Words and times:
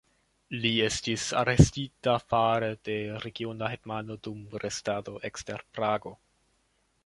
Li 0.61 0.69
estis 0.85 1.25
arestita 1.41 2.15
fare 2.33 2.71
de 2.89 2.97
regiona 3.27 3.71
hetmano 3.75 4.19
dum 4.29 4.43
restado 4.67 5.17
ekster 5.33 5.67
Prago. 5.79 6.19